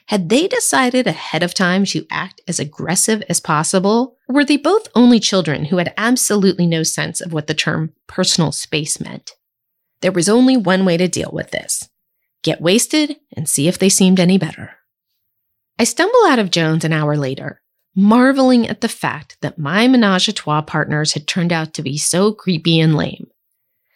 Had 0.07 0.29
they 0.29 0.47
decided 0.47 1.05
ahead 1.05 1.43
of 1.43 1.53
time 1.53 1.85
to 1.85 2.05
act 2.09 2.41
as 2.47 2.59
aggressive 2.59 3.21
as 3.29 3.39
possible, 3.39 4.17
were 4.27 4.43
they 4.43 4.57
both 4.57 4.87
only 4.95 5.19
children 5.19 5.65
who 5.65 5.77
had 5.77 5.93
absolutely 5.97 6.65
no 6.65 6.81
sense 6.81 7.21
of 7.21 7.31
what 7.31 7.45
the 7.45 7.53
term 7.53 7.93
personal 8.07 8.51
space 8.51 8.99
meant? 8.99 9.33
There 10.01 10.11
was 10.11 10.27
only 10.27 10.57
one 10.57 10.83
way 10.83 10.97
to 10.97 11.07
deal 11.07 11.29
with 11.31 11.51
this 11.51 11.87
get 12.41 12.61
wasted 12.61 13.17
and 13.35 13.47
see 13.47 13.67
if 13.67 13.77
they 13.77 13.89
seemed 13.89 14.19
any 14.19 14.37
better. 14.37 14.78
I 15.79 15.85
stumble 15.85 16.25
out 16.25 16.39
of 16.39 16.51
Jones 16.51 16.83
an 16.83 16.91
hour 16.91 17.15
later, 17.15 17.61
marveling 17.95 18.67
at 18.67 18.81
the 18.81 18.89
fact 18.89 19.37
that 19.39 19.57
my 19.57 19.87
menage 19.87 20.27
a 20.27 20.33
trois 20.33 20.61
partners 20.61 21.13
had 21.13 21.25
turned 21.25 21.53
out 21.53 21.73
to 21.75 21.81
be 21.81 21.97
so 21.97 22.33
creepy 22.33 22.81
and 22.81 22.95
lame. 22.95 23.27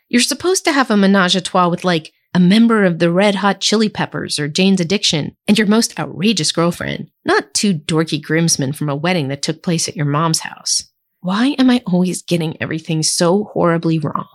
You're 0.08 0.22
supposed 0.22 0.64
to 0.64 0.72
have 0.72 0.90
a 0.90 0.96
menage 0.96 1.36
a 1.36 1.42
trois 1.42 1.68
with 1.68 1.84
like 1.84 2.14
a 2.34 2.40
member 2.40 2.86
of 2.86 3.00
the 3.00 3.12
Red 3.12 3.36
Hot 3.36 3.60
Chili 3.60 3.90
Peppers 3.90 4.40
or 4.40 4.48
Jane's 4.48 4.80
Addiction 4.80 5.36
and 5.46 5.58
your 5.58 5.68
most 5.68 6.00
outrageous 6.00 6.54
girlfriend, 6.54 7.12
not 7.26 7.54
two 7.54 7.74
dorky 7.74 8.24
groomsmen 8.24 8.72
from 8.72 8.88
a 8.88 8.96
wedding 8.96 9.28
that 9.28 9.42
took 9.42 9.62
place 9.62 9.90
at 9.90 9.98
your 9.98 10.06
mom's 10.06 10.40
house. 10.40 10.84
Why 11.20 11.48
am 11.60 11.70
I 11.70 11.84
always 11.86 12.22
getting 12.22 12.56
everything 12.62 13.04
so 13.04 13.44
horribly 13.44 14.00
wrong? 14.00 14.30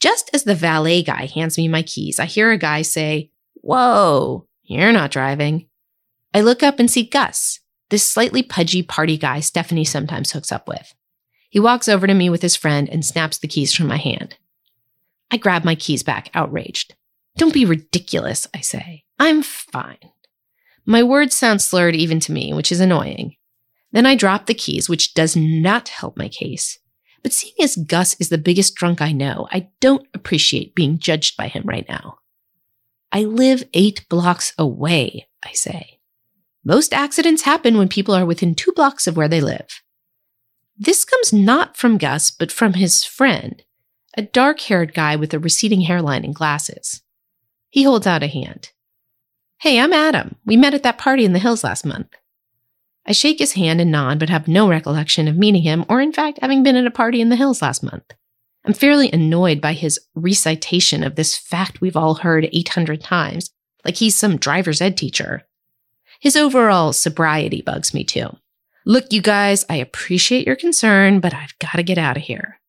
Just 0.00 0.28
as 0.34 0.44
the 0.44 0.54
valet 0.54 1.02
guy 1.02 1.26
hands 1.26 1.56
me 1.56 1.66
my 1.66 1.82
keys, 1.82 2.18
I 2.18 2.26
hear 2.26 2.50
a 2.50 2.58
guy 2.58 2.82
say, 2.82 3.30
Whoa, 3.54 4.46
you're 4.64 4.92
not 4.92 5.12
driving. 5.12 5.68
I 6.34 6.40
look 6.40 6.62
up 6.62 6.78
and 6.78 6.90
see 6.90 7.02
Gus, 7.02 7.60
this 7.90 8.08
slightly 8.08 8.42
pudgy 8.42 8.82
party 8.82 9.18
guy 9.18 9.40
Stephanie 9.40 9.84
sometimes 9.84 10.32
hooks 10.32 10.50
up 10.50 10.66
with. 10.66 10.94
He 11.50 11.60
walks 11.60 11.88
over 11.88 12.06
to 12.06 12.14
me 12.14 12.30
with 12.30 12.40
his 12.40 12.56
friend 12.56 12.88
and 12.88 13.04
snaps 13.04 13.38
the 13.38 13.48
keys 13.48 13.74
from 13.74 13.86
my 13.86 13.98
hand. 13.98 14.36
I 15.30 15.36
grab 15.36 15.64
my 15.64 15.74
keys 15.74 16.02
back, 16.02 16.30
outraged. 16.34 16.94
Don't 17.36 17.52
be 17.52 17.64
ridiculous, 17.64 18.46
I 18.54 18.60
say. 18.60 19.04
I'm 19.18 19.42
fine. 19.42 19.98
My 20.84 21.02
words 21.02 21.36
sound 21.36 21.60
slurred 21.60 21.94
even 21.94 22.20
to 22.20 22.32
me, 22.32 22.52
which 22.52 22.72
is 22.72 22.80
annoying. 22.80 23.36
Then 23.92 24.06
I 24.06 24.14
drop 24.14 24.46
the 24.46 24.54
keys, 24.54 24.88
which 24.88 25.14
does 25.14 25.36
not 25.36 25.88
help 25.88 26.16
my 26.16 26.28
case. 26.28 26.78
But 27.22 27.32
seeing 27.32 27.54
as 27.62 27.76
Gus 27.76 28.14
is 28.18 28.30
the 28.30 28.38
biggest 28.38 28.74
drunk 28.74 29.00
I 29.00 29.12
know, 29.12 29.46
I 29.52 29.68
don't 29.80 30.06
appreciate 30.14 30.74
being 30.74 30.98
judged 30.98 31.36
by 31.36 31.48
him 31.48 31.62
right 31.66 31.86
now. 31.88 32.18
I 33.12 33.24
live 33.24 33.64
eight 33.74 34.06
blocks 34.08 34.54
away, 34.58 35.28
I 35.44 35.52
say. 35.52 36.00
Most 36.64 36.92
accidents 36.92 37.42
happen 37.42 37.76
when 37.76 37.88
people 37.88 38.14
are 38.14 38.26
within 38.26 38.54
two 38.54 38.72
blocks 38.72 39.06
of 39.06 39.16
where 39.16 39.28
they 39.28 39.40
live. 39.40 39.82
This 40.78 41.04
comes 41.04 41.32
not 41.32 41.76
from 41.76 41.98
Gus, 41.98 42.30
but 42.30 42.52
from 42.52 42.74
his 42.74 43.04
friend, 43.04 43.62
a 44.16 44.22
dark 44.22 44.60
haired 44.60 44.94
guy 44.94 45.16
with 45.16 45.34
a 45.34 45.38
receding 45.38 45.82
hairline 45.82 46.24
and 46.24 46.34
glasses. 46.34 47.02
He 47.70 47.82
holds 47.82 48.06
out 48.06 48.22
a 48.22 48.28
hand. 48.28 48.70
Hey, 49.58 49.80
I'm 49.80 49.92
Adam. 49.92 50.36
We 50.44 50.56
met 50.56 50.74
at 50.74 50.82
that 50.82 50.98
party 50.98 51.24
in 51.24 51.32
the 51.32 51.38
hills 51.38 51.64
last 51.64 51.84
month. 51.84 52.08
I 53.06 53.12
shake 53.12 53.40
his 53.40 53.54
hand 53.54 53.80
and 53.80 53.90
nod, 53.90 54.20
but 54.20 54.28
have 54.28 54.46
no 54.46 54.68
recollection 54.68 55.26
of 55.26 55.36
meeting 55.36 55.62
him 55.62 55.84
or, 55.88 56.00
in 56.00 56.12
fact, 56.12 56.38
having 56.40 56.62
been 56.62 56.76
at 56.76 56.86
a 56.86 56.90
party 56.90 57.20
in 57.20 57.28
the 57.28 57.36
hills 57.36 57.62
last 57.62 57.82
month. 57.82 58.04
I'm 58.64 58.74
fairly 58.74 59.10
annoyed 59.10 59.60
by 59.60 59.72
his 59.72 59.98
recitation 60.14 61.02
of 61.02 61.16
this 61.16 61.36
fact 61.36 61.80
we've 61.80 61.96
all 61.96 62.14
heard 62.14 62.48
800 62.52 63.00
times, 63.00 63.50
like 63.84 63.96
he's 63.96 64.14
some 64.14 64.36
driver's 64.36 64.80
ed 64.80 64.96
teacher. 64.96 65.42
His 66.22 66.36
overall 66.36 66.92
sobriety 66.92 67.62
bugs 67.62 67.92
me 67.92 68.04
too. 68.04 68.36
Look, 68.86 69.12
you 69.12 69.20
guys, 69.20 69.64
I 69.68 69.74
appreciate 69.74 70.46
your 70.46 70.54
concern, 70.54 71.18
but 71.18 71.34
I've 71.34 71.58
got 71.58 71.72
to 71.72 71.82
get 71.82 71.98
out 71.98 72.16
of 72.16 72.22
here. 72.22 72.60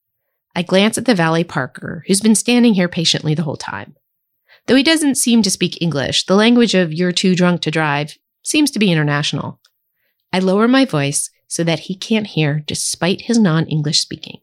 I 0.55 0.63
glance 0.63 0.97
at 0.97 1.05
the 1.05 1.13
valet 1.13 1.43
Parker, 1.43 2.03
who's 2.07 2.19
been 2.19 2.33
standing 2.33 2.73
here 2.73 2.87
patiently 2.87 3.35
the 3.35 3.43
whole 3.43 3.55
time. 3.55 3.95
Though 4.65 4.75
he 4.75 4.81
doesn't 4.81 5.19
seem 5.19 5.43
to 5.43 5.51
speak 5.51 5.79
English, 5.79 6.25
the 6.25 6.35
language 6.35 6.73
of 6.73 6.91
you're 6.91 7.11
too 7.11 7.35
drunk 7.35 7.61
to 7.61 7.69
drive 7.69 8.17
seems 8.41 8.71
to 8.71 8.79
be 8.79 8.91
international. 8.91 9.59
I 10.31 10.39
lower 10.39 10.67
my 10.67 10.83
voice 10.83 11.29
so 11.47 11.63
that 11.63 11.81
he 11.81 11.93
can't 11.93 12.25
hear 12.25 12.63
despite 12.65 13.21
his 13.21 13.37
non 13.37 13.67
English 13.67 14.01
speaking. 14.01 14.39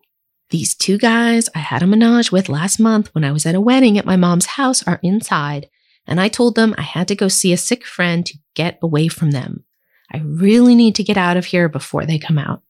These 0.51 0.77
two 0.77 0.99
guys 0.99 1.49
I 1.53 1.59
had 1.59 1.83
a 1.83 1.87
menage 1.89 2.31
with 2.31 2.49
last 2.49 2.79
month 2.79 3.13
when 3.13 3.25
I 3.25 3.33
was 3.33 3.45
at 3.45 3.57
a 3.57 3.61
wedding 3.61 3.99
at 3.99 4.07
my 4.07 4.15
mom's 4.15 4.47
house 4.47 4.87
are 4.87 5.01
inside 5.03 5.69
and 6.07 6.21
I 6.21 6.29
told 6.29 6.55
them 6.55 6.75
I 6.77 6.83
had 6.83 7.09
to 7.09 7.15
go 7.15 7.29
see 7.29 7.53
a 7.53 7.57
sick 7.57 7.85
friend 7.85 8.25
to 8.27 8.39
get 8.55 8.79
away 8.83 9.09
from 9.09 9.31
them. 9.31 9.65
I 10.13 10.19
really 10.19 10.75
need 10.75 10.95
to 10.97 11.05
get 11.05 11.17
out 11.17 11.37
of 11.37 11.47
here 11.47 11.69
before 11.69 12.05
they 12.05 12.19
come 12.19 12.39
out. 12.39 12.63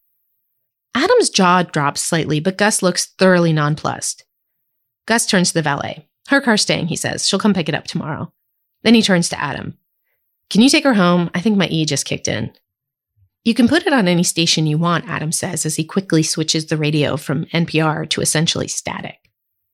Adam's 0.94 1.30
jaw 1.30 1.62
drops 1.62 2.02
slightly, 2.02 2.40
but 2.40 2.58
Gus 2.58 2.82
looks 2.82 3.06
thoroughly 3.18 3.52
nonplussed. 3.52 4.24
Gus 5.06 5.26
turns 5.26 5.48
to 5.48 5.54
the 5.54 5.62
valet. 5.62 6.08
Her 6.28 6.40
car's 6.40 6.62
staying, 6.62 6.88
he 6.88 6.96
says. 6.96 7.26
She'll 7.26 7.38
come 7.38 7.54
pick 7.54 7.68
it 7.68 7.74
up 7.74 7.84
tomorrow. 7.84 8.32
Then 8.82 8.94
he 8.94 9.02
turns 9.02 9.28
to 9.30 9.40
Adam. 9.40 9.78
Can 10.50 10.62
you 10.62 10.68
take 10.68 10.84
her 10.84 10.94
home? 10.94 11.30
I 11.34 11.40
think 11.40 11.56
my 11.56 11.68
E 11.68 11.84
just 11.84 12.06
kicked 12.06 12.28
in. 12.28 12.52
You 13.44 13.54
can 13.54 13.68
put 13.68 13.86
it 13.86 13.92
on 13.92 14.06
any 14.06 14.22
station 14.22 14.66
you 14.66 14.76
want, 14.76 15.08
Adam 15.08 15.32
says 15.32 15.64
as 15.64 15.76
he 15.76 15.84
quickly 15.84 16.22
switches 16.22 16.66
the 16.66 16.76
radio 16.76 17.16
from 17.16 17.46
NPR 17.46 18.08
to 18.10 18.20
essentially 18.20 18.68
static. 18.68 19.29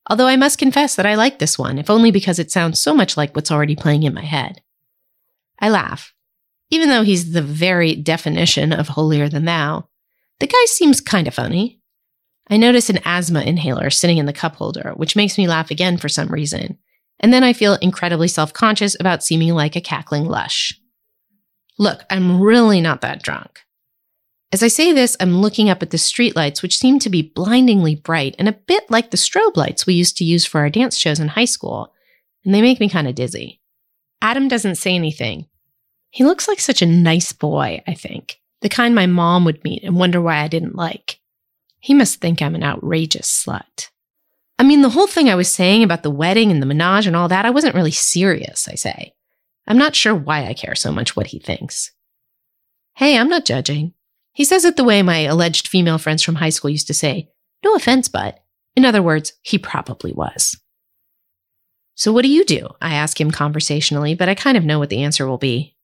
Although 0.09 0.27
I 0.29 0.37
must 0.37 0.59
confess 0.59 0.95
that 0.95 1.07
I 1.07 1.17
like 1.17 1.39
this 1.39 1.59
one, 1.59 1.79
if 1.79 1.91
only 1.91 2.11
because 2.11 2.39
it 2.39 2.51
sounds 2.51 2.81
so 2.81 2.95
much 2.95 3.17
like 3.17 3.35
what's 3.35 3.51
already 3.51 3.75
playing 3.75 4.05
in 4.05 4.15
my 4.15 4.25
head. 4.25 4.63
I 5.59 5.69
laugh. 5.69 6.13
Even 6.71 6.89
though 6.89 7.03
he's 7.03 7.33
the 7.33 7.43
very 7.43 7.95
definition 7.95 8.73
of 8.73 8.89
holier 8.89 9.29
than 9.29 9.45
thou, 9.45 9.89
the 10.41 10.47
guy 10.47 10.65
seems 10.67 11.01
kind 11.01 11.27
of 11.27 11.35
funny. 11.35 11.81
I 12.49 12.57
notice 12.57 12.91
an 12.91 13.01
asthma 13.05 13.43
inhaler 13.43 13.91
sitting 13.91 14.19
in 14.19 14.27
the 14.27 14.33
cup 14.33 14.57
holder, 14.57 14.93
which 14.97 15.17
makes 15.17 15.39
me 15.39 15.49
laugh 15.49 15.71
again 15.71 15.97
for 15.97 16.09
some 16.09 16.29
reason. 16.29 16.79
And 17.19 17.33
then 17.33 17.43
I 17.43 17.53
feel 17.53 17.75
incredibly 17.77 18.29
self 18.29 18.53
conscious 18.53 18.97
about 18.99 19.25
seeming 19.25 19.55
like 19.55 19.75
a 19.75 19.81
cackling 19.81 20.27
lush. 20.27 20.79
Look, 21.79 22.05
I'm 22.11 22.41
really 22.41 22.81
not 22.81 23.01
that 23.01 23.23
drunk. 23.23 23.61
As 24.57 24.63
I 24.63 24.69
say 24.69 24.95
this, 24.95 25.19
I'm 25.21 25.43
looking 25.43 25.69
up 25.69 25.83
at 25.83 25.91
the 25.91 25.99
streetlights, 25.99 26.63
which 26.63 26.79
seem 26.79 26.99
to 27.01 27.11
be 27.11 27.21
blindingly 27.21 27.95
bright 27.95 28.35
and 28.39 28.49
a 28.49 28.53
bit 28.53 28.91
like 28.91 29.11
the 29.11 29.19
strobe 29.19 29.55
lights 29.55 29.85
we 29.85 29.93
used 29.93 30.17
to 30.17 30.25
use 30.25 30.47
for 30.47 30.63
our 30.63 30.71
dance 30.71 30.97
shows 30.97 31.21
in 31.21 31.29
high 31.29 31.45
school, 31.45 31.93
and 32.43 32.55
they 32.55 32.63
make 32.63 32.81
me 32.81 32.89
kind 32.89 33.07
of 33.07 33.15
dizzy. 33.15 33.61
Adam 34.23 34.49
doesn't 34.49 34.77
say 34.77 34.95
anything. 34.95 35.45
He 36.09 36.25
looks 36.25 36.49
like 36.49 36.59
such 36.61 36.81
a 36.81 36.87
nice 36.87 37.35
boy, 37.35 37.83
I 37.87 37.93
think, 37.93 38.41
the 38.63 38.71
kind 38.71 38.95
my 38.95 39.05
mom 39.05 39.45
would 39.45 39.63
meet 39.63 39.85
and 39.85 39.97
wonder 39.97 40.23
why 40.23 40.39
I 40.39 40.49
didn't 40.49 40.75
like. 40.75 41.21
He 41.79 41.93
must 41.93 42.23
think 42.23 42.41
I'm 42.41 42.55
an 42.55 42.65
outrageous 42.65 43.29
slut. 43.29 43.91
I 44.59 44.63
mean, 44.63 44.81
the 44.81 44.89
whole 44.89 45.07
thing 45.07 45.29
I 45.29 45.35
was 45.35 45.53
saying 45.53 45.83
about 45.83 46.03
the 46.03 46.11
wedding 46.11 46.51
and 46.51 46.63
the 46.63 46.67
menage 46.67 47.07
and 47.07 47.15
all 47.15 47.29
that, 47.29 47.45
I 47.45 47.51
wasn't 47.51 47.75
really 47.75 47.91
serious, 47.91 48.69
I 48.69 48.75
say. 48.75 49.13
I'm 49.67 49.77
not 49.77 49.95
sure 49.95 50.15
why 50.15 50.47
I 50.47 50.55
care 50.55 50.75
so 50.75 50.93
much 50.93 51.15
what 51.15 51.27
he 51.27 51.39
thinks. 51.39 51.93
Hey, 52.95 53.19
I'm 53.19 53.29
not 53.29 53.45
judging. 53.45 53.93
He 54.37 54.45
says 54.45 54.67
it 54.67 54.77
the 54.77 54.85
way 54.85 55.01
my 55.01 55.21
alleged 55.21 55.67
female 55.67 55.97
friends 55.97 56.23
from 56.23 56.35
high 56.35 56.51
school 56.51 56.69
used 56.69 56.87
to 56.89 56.95
say, 56.95 57.31
no 57.65 57.75
offense, 57.75 58.07
but. 58.07 58.45
In 58.77 58.85
other 58.85 59.03
words, 59.03 59.33
he 59.41 59.57
probably 59.57 60.13
was. 60.13 60.61
So, 61.95 62.13
what 62.13 62.21
do 62.21 62.29
you 62.29 62.45
do? 62.45 62.69
I 62.83 62.93
ask 62.95 63.19
him 63.19 63.31
conversationally, 63.31 64.15
but 64.15 64.29
I 64.29 64.35
kind 64.35 64.59
of 64.59 64.65
know 64.67 64.79
what 64.79 64.91
the 64.91 65.03
answer 65.03 65.27
will 65.27 65.39
be. 65.39 65.75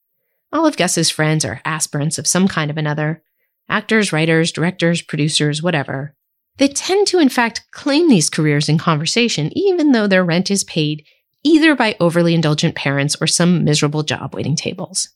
All 0.53 0.67
of 0.67 0.77
Gus's 0.77 1.09
friends 1.09 1.47
are 1.47 1.63
aspirants 1.65 2.19
of 2.19 2.27
some 2.27 2.47
kind 2.47 2.71
of 2.71 2.77
another 2.77 3.23
actors, 3.71 4.13
writers, 4.13 4.53
directors, 4.53 5.01
producers, 5.01 5.63
whatever. 5.63 6.15
They 6.59 6.69
tend 6.69 7.07
to, 7.07 7.19
in 7.19 7.31
fact, 7.31 7.65
claim 7.71 8.11
these 8.11 8.29
careers 8.29 8.69
in 8.69 8.77
conversation, 8.77 9.51
even 9.57 9.93
though 9.93 10.07
their 10.07 10.23
rent 10.25 10.51
is 10.51 10.63
paid 10.63 11.07
either 11.43 11.75
by 11.75 11.97
overly 11.99 12.35
indulgent 12.35 12.75
parents 12.75 13.17
or 13.19 13.27
some 13.27 13.65
miserable 13.65 14.03
job 14.03 14.35
waiting 14.35 14.57
tables. 14.57 15.09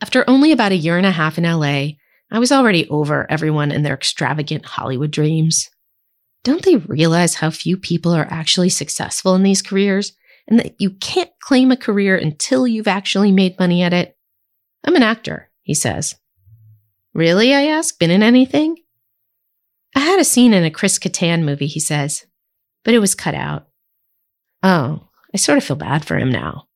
After 0.00 0.24
only 0.30 0.52
about 0.52 0.70
a 0.70 0.76
year 0.76 0.96
and 0.96 1.06
a 1.06 1.10
half 1.10 1.36
in 1.36 1.42
LA, 1.42 1.96
I 2.30 2.38
was 2.38 2.52
already 2.52 2.88
over 2.88 3.30
everyone 3.30 3.70
and 3.70 3.84
their 3.84 3.94
extravagant 3.94 4.64
Hollywood 4.64 5.10
dreams. 5.10 5.70
Don't 6.44 6.64
they 6.64 6.76
realize 6.76 7.34
how 7.34 7.50
few 7.50 7.76
people 7.76 8.12
are 8.12 8.26
actually 8.30 8.68
successful 8.68 9.34
in 9.34 9.42
these 9.42 9.62
careers 9.62 10.12
and 10.48 10.58
that 10.58 10.74
you 10.78 10.90
can't 10.90 11.30
claim 11.40 11.70
a 11.70 11.76
career 11.76 12.16
until 12.16 12.66
you've 12.66 12.88
actually 12.88 13.32
made 13.32 13.58
money 13.58 13.82
at 13.82 13.92
it? 13.92 14.16
I'm 14.84 14.96
an 14.96 15.02
actor, 15.02 15.50
he 15.62 15.74
says. 15.74 16.14
Really? 17.14 17.54
I 17.54 17.62
ask. 17.66 17.98
Been 17.98 18.10
in 18.10 18.22
anything? 18.22 18.76
I 19.94 20.00
had 20.00 20.20
a 20.20 20.24
scene 20.24 20.52
in 20.52 20.64
a 20.64 20.70
Chris 20.70 20.98
Kattan 20.98 21.44
movie, 21.44 21.66
he 21.66 21.80
says, 21.80 22.26
but 22.84 22.94
it 22.94 22.98
was 22.98 23.14
cut 23.14 23.34
out. 23.34 23.66
Oh, 24.62 25.08
I 25.34 25.38
sort 25.38 25.58
of 25.58 25.64
feel 25.64 25.76
bad 25.76 26.04
for 26.04 26.16
him 26.16 26.30
now. 26.30 26.66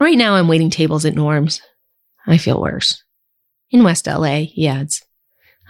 Right 0.00 0.18
now, 0.18 0.34
I'm 0.34 0.48
waiting 0.48 0.70
tables 0.70 1.04
at 1.04 1.14
Norm's. 1.14 1.60
I 2.26 2.38
feel 2.38 2.60
worse. 2.60 3.02
In 3.70 3.84
West 3.84 4.06
LA, 4.06 4.44
he 4.44 4.66
adds. 4.66 5.02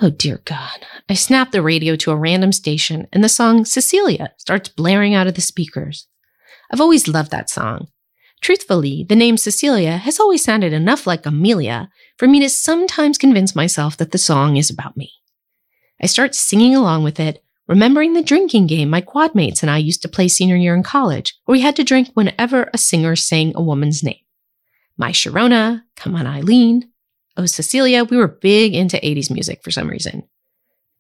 Oh 0.01 0.11
dear 0.11 0.41
God. 0.45 0.87
I 1.09 1.15
snap 1.15 1.51
the 1.51 1.63
radio 1.63 1.97
to 1.97 2.13
a 2.13 2.17
random 2.17 2.53
station 2.53 3.09
and 3.13 3.25
the 3.25 3.29
song 3.29 3.65
Cecilia 3.65 4.33
starts 4.37 4.69
blaring 4.69 5.15
out 5.15 5.27
of 5.27 5.35
the 5.35 5.41
speakers. 5.41 6.07
I've 6.71 6.81
always 6.81 7.09
loved 7.09 7.33
that 7.33 7.51
song. 7.51 7.89
Truthfully, 8.41 9.05
the 9.09 9.17
name 9.17 9.37
Cecilia 9.37 9.97
has 9.97 10.21
always 10.21 10.45
sounded 10.45 10.73
enough 10.73 11.07
like 11.07 11.27
Amelia 11.27 11.91
for 12.17 12.29
me 12.29 12.39
to 12.41 12.49
sometimes 12.49 13.19
convince 13.19 13.57
myself 13.57 13.97
that 13.97 14.13
the 14.13 14.19
song 14.19 14.57
is 14.57 14.71
about 14.71 14.97
me. 14.97 15.11
I 16.01 16.07
start 16.07 16.37
singing 16.37 16.77
along 16.77 17.03
with 17.03 17.19
it, 17.19 17.43
remembering 17.67 18.13
the 18.13 18.23
drinking 18.23 18.69
game 18.69 18.91
my 18.91 19.01
quad 19.01 19.35
mates 19.35 19.63
and 19.63 19.71
I 19.71 19.79
used 19.79 20.03
to 20.03 20.09
play 20.09 20.29
senior 20.29 20.55
year 20.55 20.77
in 20.77 20.85
college, 20.85 21.35
where 21.45 21.55
we 21.55 21.63
had 21.63 21.75
to 21.77 21.85
drink 21.85 22.11
whenever 22.15 22.71
a 22.73 22.79
singer 22.79 23.17
sang 23.17 23.53
a 23.57 23.63
woman's 23.63 24.05
name. 24.05 24.21
My 24.97 25.11
Sharona, 25.11 25.83
Come 25.97 26.15
on 26.15 26.27
Eileen, 26.27 26.91
Oh 27.39 27.47
Cecilia, 27.47 28.03
we 28.03 28.17
were 28.17 28.27
big 28.27 28.75
into 28.75 28.97
80s 28.97 29.31
music 29.31 29.63
for 29.63 29.71
some 29.71 29.89
reason. 29.89 30.25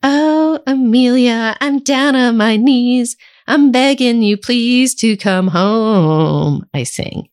Oh, 0.04 0.60
Amelia, 0.68 1.56
I'm 1.60 1.80
down 1.80 2.14
on 2.14 2.36
my 2.36 2.56
knees. 2.56 3.16
I'm 3.48 3.72
begging 3.72 4.22
you, 4.22 4.36
please, 4.36 4.94
to 4.96 5.16
come 5.16 5.48
home, 5.48 6.64
I 6.72 6.84
sing. 6.84 7.28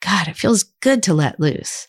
God, 0.00 0.28
it 0.28 0.36
feels 0.36 0.62
good 0.80 1.02
to 1.02 1.14
let 1.14 1.40
loose. 1.40 1.88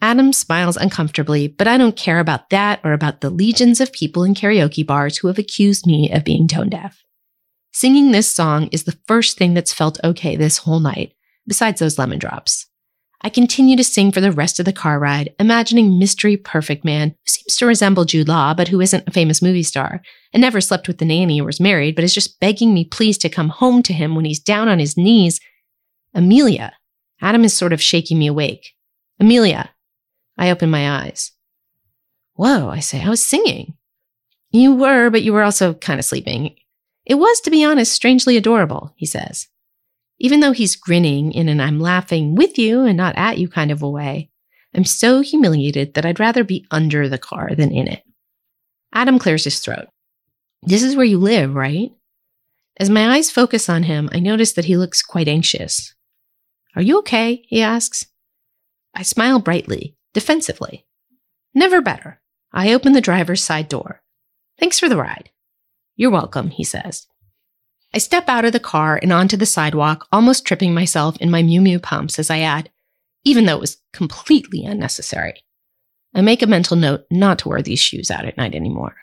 Adam 0.00 0.32
smiles 0.32 0.76
uncomfortably, 0.76 1.48
but 1.48 1.66
I 1.66 1.76
don't 1.76 1.96
care 1.96 2.20
about 2.20 2.50
that 2.50 2.80
or 2.84 2.92
about 2.92 3.20
the 3.20 3.30
legions 3.30 3.80
of 3.80 3.92
people 3.92 4.22
in 4.22 4.34
karaoke 4.34 4.86
bars 4.86 5.18
who 5.18 5.26
have 5.26 5.38
accused 5.38 5.86
me 5.86 6.12
of 6.12 6.22
being 6.22 6.46
tone 6.46 6.68
deaf. 6.68 7.02
Singing 7.72 8.12
this 8.12 8.30
song 8.30 8.68
is 8.70 8.84
the 8.84 8.98
first 9.08 9.36
thing 9.38 9.54
that's 9.54 9.72
felt 9.72 9.98
okay 10.04 10.36
this 10.36 10.58
whole 10.58 10.80
night, 10.80 11.14
besides 11.48 11.80
those 11.80 11.98
lemon 11.98 12.20
drops. 12.20 12.66
I 13.22 13.28
continue 13.30 13.76
to 13.76 13.84
sing 13.84 14.12
for 14.12 14.20
the 14.20 14.32
rest 14.32 14.58
of 14.58 14.66
the 14.66 14.72
car 14.72 14.98
ride, 14.98 15.34
imagining 15.40 15.98
Mystery 15.98 16.36
Perfect 16.36 16.84
Man, 16.84 17.10
who 17.10 17.30
seems 17.30 17.56
to 17.56 17.66
resemble 17.66 18.04
Jude 18.04 18.28
Law, 18.28 18.54
but 18.54 18.68
who 18.68 18.80
isn't 18.80 19.08
a 19.08 19.12
famous 19.12 19.40
movie 19.40 19.62
star, 19.62 20.02
and 20.32 20.40
never 20.40 20.60
slept 20.60 20.86
with 20.86 20.98
the 20.98 21.04
nanny 21.04 21.40
or 21.40 21.44
was 21.44 21.60
married, 21.60 21.94
but 21.94 22.04
is 22.04 22.14
just 22.14 22.38
begging 22.40 22.74
me 22.74 22.84
please 22.84 23.18
to 23.18 23.28
come 23.28 23.48
home 23.48 23.82
to 23.84 23.92
him 23.92 24.14
when 24.14 24.24
he's 24.24 24.40
down 24.40 24.68
on 24.68 24.78
his 24.78 24.96
knees. 24.96 25.40
Amelia. 26.14 26.72
Adam 27.20 27.44
is 27.44 27.56
sort 27.56 27.72
of 27.72 27.82
shaking 27.82 28.18
me 28.18 28.26
awake. 28.26 28.74
Amelia. 29.18 29.70
I 30.36 30.50
open 30.50 30.70
my 30.70 31.02
eyes. 31.02 31.32
Whoa, 32.34 32.68
I 32.68 32.80
say, 32.80 33.02
I 33.02 33.08
was 33.08 33.26
singing. 33.26 33.74
You 34.50 34.74
were, 34.74 35.08
but 35.10 35.22
you 35.22 35.32
were 35.32 35.42
also 35.42 35.74
kind 35.74 35.98
of 35.98 36.04
sleeping. 36.04 36.54
It 37.06 37.14
was, 37.14 37.40
to 37.40 37.50
be 37.50 37.64
honest, 37.64 37.92
strangely 37.92 38.36
adorable, 38.36 38.92
he 38.96 39.06
says. 39.06 39.48
Even 40.18 40.40
though 40.40 40.52
he's 40.52 40.76
grinning 40.76 41.32
in 41.32 41.48
an 41.48 41.60
I'm 41.60 41.78
laughing 41.78 42.34
with 42.34 42.58
you 42.58 42.84
and 42.84 42.96
not 42.96 43.16
at 43.16 43.38
you 43.38 43.48
kind 43.48 43.70
of 43.70 43.82
a 43.82 43.90
way, 43.90 44.30
I'm 44.74 44.84
so 44.84 45.20
humiliated 45.20 45.94
that 45.94 46.06
I'd 46.06 46.20
rather 46.20 46.44
be 46.44 46.66
under 46.70 47.08
the 47.08 47.18
car 47.18 47.50
than 47.54 47.72
in 47.72 47.88
it. 47.88 48.02
Adam 48.92 49.18
clears 49.18 49.44
his 49.44 49.60
throat. 49.60 49.86
This 50.62 50.82
is 50.82 50.96
where 50.96 51.04
you 51.04 51.18
live, 51.18 51.54
right? 51.54 51.92
As 52.78 52.90
my 52.90 53.16
eyes 53.16 53.30
focus 53.30 53.68
on 53.68 53.84
him, 53.84 54.08
I 54.12 54.20
notice 54.20 54.52
that 54.54 54.66
he 54.66 54.76
looks 54.76 55.02
quite 55.02 55.28
anxious. 55.28 55.94
Are 56.74 56.82
you 56.82 56.98
okay? 56.98 57.44
he 57.48 57.62
asks. 57.62 58.06
I 58.94 59.02
smile 59.02 59.38
brightly, 59.38 59.96
defensively. 60.12 60.86
Never 61.54 61.80
better. 61.80 62.20
I 62.52 62.72
open 62.72 62.92
the 62.92 63.00
driver's 63.00 63.42
side 63.42 63.68
door. 63.68 64.02
Thanks 64.58 64.78
for 64.78 64.88
the 64.88 64.96
ride. 64.96 65.30
You're 65.96 66.10
welcome, 66.10 66.50
he 66.50 66.64
says. 66.64 67.06
I 67.96 67.98
step 67.98 68.28
out 68.28 68.44
of 68.44 68.52
the 68.52 68.60
car 68.60 69.00
and 69.00 69.10
onto 69.10 69.38
the 69.38 69.46
sidewalk, 69.46 70.06
almost 70.12 70.44
tripping 70.44 70.74
myself 70.74 71.16
in 71.16 71.30
my 71.30 71.42
Miu 71.42 71.62
Miu 71.62 71.82
pumps 71.82 72.18
as 72.18 72.28
I 72.28 72.40
add, 72.40 72.68
even 73.24 73.46
though 73.46 73.56
it 73.56 73.60
was 73.60 73.78
completely 73.94 74.66
unnecessary. 74.66 75.42
I 76.14 76.20
make 76.20 76.42
a 76.42 76.46
mental 76.46 76.76
note 76.76 77.06
not 77.10 77.38
to 77.38 77.48
wear 77.48 77.62
these 77.62 77.80
shoes 77.80 78.10
out 78.10 78.26
at 78.26 78.36
night 78.36 78.54
anymore. 78.54 78.96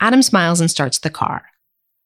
Adam 0.00 0.20
smiles 0.20 0.60
and 0.60 0.68
starts 0.68 0.98
the 0.98 1.10
car. 1.10 1.44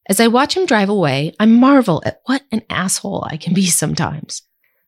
As 0.06 0.20
I 0.20 0.26
watch 0.26 0.54
him 0.54 0.66
drive 0.66 0.90
away, 0.90 1.32
I 1.40 1.46
marvel 1.46 2.02
at 2.04 2.20
what 2.26 2.42
an 2.52 2.60
asshole 2.68 3.26
I 3.30 3.38
can 3.38 3.54
be 3.54 3.64
sometimes. 3.64 4.42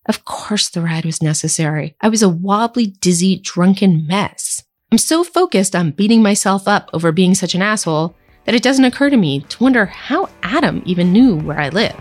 Of 0.04 0.26
course, 0.26 0.68
the 0.68 0.82
ride 0.82 1.06
was 1.06 1.22
necessary. 1.22 1.96
I 2.02 2.10
was 2.10 2.22
a 2.22 2.28
wobbly, 2.28 2.84
dizzy, 2.84 3.40
drunken 3.42 4.06
mess. 4.06 4.62
I'm 4.92 4.98
so 4.98 5.24
focused 5.24 5.74
on 5.74 5.92
beating 5.92 6.22
myself 6.22 6.68
up 6.68 6.90
over 6.92 7.12
being 7.12 7.34
such 7.34 7.54
an 7.54 7.62
asshole 7.62 8.14
that 8.48 8.54
it 8.54 8.62
doesn't 8.62 8.86
occur 8.86 9.10
to 9.10 9.16
me 9.18 9.40
to 9.40 9.62
wonder 9.62 9.84
how 9.84 10.26
Adam 10.42 10.82
even 10.86 11.12
knew 11.12 11.36
where 11.40 11.60
I 11.60 11.68
lived. 11.68 12.00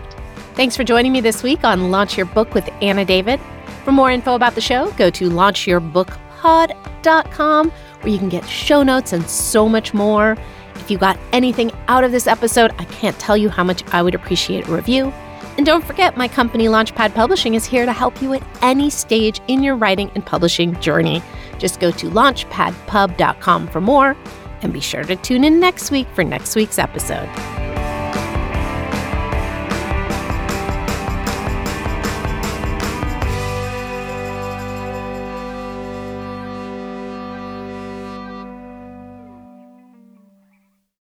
Thanks 0.54 0.78
for 0.78 0.82
joining 0.82 1.12
me 1.12 1.20
this 1.20 1.42
week 1.42 1.62
on 1.62 1.90
Launch 1.90 2.16
Your 2.16 2.24
Book 2.24 2.54
with 2.54 2.66
Anna 2.80 3.04
David. 3.04 3.38
For 3.84 3.92
more 3.92 4.10
info 4.10 4.34
about 4.34 4.54
the 4.54 4.62
show, 4.62 4.90
go 4.92 5.10
to 5.10 5.28
launchyourbookpod.com 5.28 7.70
where 7.70 8.08
you 8.10 8.18
can 8.18 8.30
get 8.30 8.48
show 8.48 8.82
notes 8.82 9.12
and 9.12 9.28
so 9.28 9.68
much 9.68 9.92
more. 9.92 10.38
If 10.76 10.90
you 10.90 10.96
got 10.96 11.18
anything 11.34 11.70
out 11.86 12.02
of 12.02 12.12
this 12.12 12.26
episode, 12.26 12.74
I 12.78 12.86
can't 12.86 13.18
tell 13.18 13.36
you 13.36 13.50
how 13.50 13.62
much 13.62 13.84
I 13.92 14.00
would 14.00 14.14
appreciate 14.14 14.68
a 14.68 14.72
review. 14.72 15.12
And 15.58 15.66
don't 15.66 15.84
forget, 15.84 16.16
my 16.16 16.28
company 16.28 16.64
Launchpad 16.64 17.14
Publishing 17.14 17.56
is 17.56 17.66
here 17.66 17.84
to 17.84 17.92
help 17.92 18.22
you 18.22 18.32
at 18.32 18.42
any 18.62 18.88
stage 18.88 19.42
in 19.48 19.62
your 19.62 19.76
writing 19.76 20.10
and 20.14 20.24
publishing 20.24 20.80
journey. 20.80 21.22
Just 21.58 21.78
go 21.78 21.90
to 21.90 22.08
launchpadpub.com 22.08 23.68
for 23.68 23.82
more 23.82 24.16
and 24.62 24.72
be 24.72 24.80
sure 24.80 25.04
to 25.04 25.16
tune 25.16 25.44
in 25.44 25.60
next 25.60 25.90
week 25.90 26.08
for 26.14 26.24
next 26.24 26.56
week's 26.56 26.78
episode. 26.78 27.28